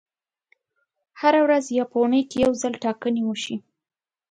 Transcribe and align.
هره 1.19 1.39
ورځ 1.45 1.65
یا 1.77 1.85
په 1.91 1.95
اونۍ 2.01 2.21
کې 2.29 2.37
یو 2.45 2.51
ځل 2.61 2.73
ټاکنې 2.83 3.21
وشي. 3.25 3.55